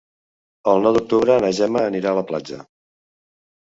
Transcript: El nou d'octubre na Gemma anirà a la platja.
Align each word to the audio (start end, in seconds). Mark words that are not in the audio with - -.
El 0.73 0.81
nou 0.87 0.95
d'octubre 0.95 1.37
na 1.45 1.53
Gemma 1.61 1.87
anirà 1.93 2.13
a 2.17 2.21
la 2.25 2.29
platja. 2.35 2.63